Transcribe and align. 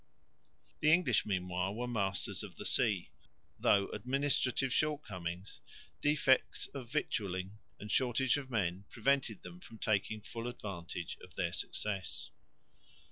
The 0.79 0.91
English 0.91 1.27
meanwhile 1.27 1.75
were 1.75 1.85
masters 1.85 2.41
of 2.41 2.55
the 2.55 2.65
sea, 2.65 3.11
though 3.59 3.87
administrative 3.89 4.73
shortcomings, 4.73 5.59
defects 6.01 6.65
of 6.73 6.89
victualling 6.89 7.59
and 7.79 7.91
shortage 7.91 8.35
of 8.35 8.49
men 8.49 8.85
prevented 8.89 9.43
them 9.43 9.59
from 9.59 9.77
taking 9.77 10.19
full 10.21 10.47
advantage 10.47 11.19
of 11.23 11.35
their 11.35 11.53
success. 11.53 12.31